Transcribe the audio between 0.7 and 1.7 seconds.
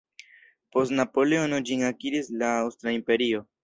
Post Napoleono,